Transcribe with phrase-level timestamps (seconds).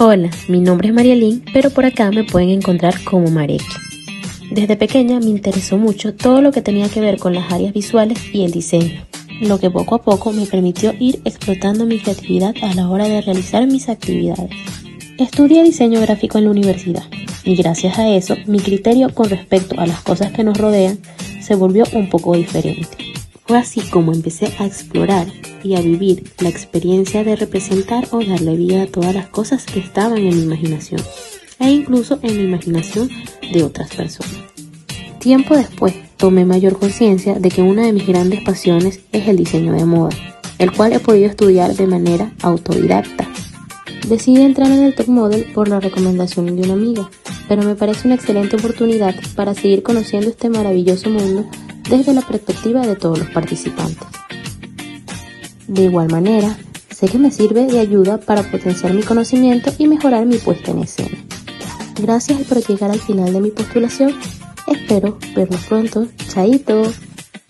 [0.00, 3.64] Hola, mi nombre es Marielín, pero por acá me pueden encontrar como Marek.
[4.48, 8.16] Desde pequeña me interesó mucho todo lo que tenía que ver con las áreas visuales
[8.32, 9.04] y el diseño,
[9.40, 13.22] lo que poco a poco me permitió ir explotando mi creatividad a la hora de
[13.22, 14.50] realizar mis actividades.
[15.18, 17.02] Estudié diseño gráfico en la universidad
[17.42, 21.00] y gracias a eso mi criterio con respecto a las cosas que nos rodean
[21.40, 23.07] se volvió un poco diferente.
[23.48, 25.26] Fue así como empecé a explorar
[25.64, 29.80] y a vivir la experiencia de representar o darle vida a todas las cosas que
[29.80, 31.00] estaban en mi imaginación
[31.58, 33.08] e incluso en la imaginación
[33.50, 34.36] de otras personas.
[35.18, 39.72] Tiempo después tomé mayor conciencia de que una de mis grandes pasiones es el diseño
[39.72, 40.14] de moda,
[40.58, 43.26] el cual he podido estudiar de manera autodidacta.
[44.08, 47.08] Decidí entrar en el top model por la recomendación de una amiga,
[47.48, 51.48] pero me parece una excelente oportunidad para seguir conociendo este maravilloso mundo
[51.88, 54.06] desde la perspectiva de todos los participantes.
[55.66, 56.56] De igual manera,
[56.90, 60.78] sé que me sirve de ayuda para potenciar mi conocimiento y mejorar mi puesta en
[60.80, 61.18] escena.
[62.00, 64.14] Gracias por llegar al final de mi postulación.
[64.66, 66.06] Espero verlos pronto.
[66.28, 66.82] Chaito.